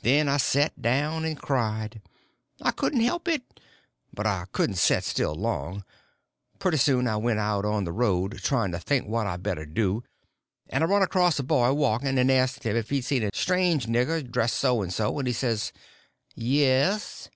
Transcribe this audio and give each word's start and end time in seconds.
Then 0.00 0.26
I 0.26 0.38
set 0.38 0.80
down 0.80 1.26
and 1.26 1.36
cried; 1.38 2.00
I 2.62 2.70
couldn't 2.70 3.02
help 3.02 3.28
it. 3.28 3.42
But 4.10 4.26
I 4.26 4.46
couldn't 4.52 4.76
set 4.76 5.04
still 5.04 5.34
long. 5.34 5.84
Pretty 6.58 6.78
soon 6.78 7.06
I 7.06 7.18
went 7.18 7.40
out 7.40 7.66
on 7.66 7.84
the 7.84 7.92
road, 7.92 8.38
trying 8.38 8.72
to 8.72 8.78
think 8.78 9.06
what 9.06 9.26
I 9.26 9.36
better 9.36 9.66
do, 9.66 10.02
and 10.70 10.82
I 10.82 10.86
run 10.86 11.02
across 11.02 11.38
a 11.38 11.42
boy 11.44 11.74
walking, 11.74 12.16
and 12.16 12.30
asked 12.30 12.62
him 12.62 12.74
if 12.74 12.88
he'd 12.88 13.04
seen 13.04 13.22
a 13.24 13.28
strange 13.34 13.84
nigger 13.84 14.26
dressed 14.26 14.56
so 14.56 14.80
and 14.80 14.90
so, 14.90 15.18
and 15.18 15.26
he 15.28 15.34
says: 15.34 15.72
"Yes." 16.34 17.28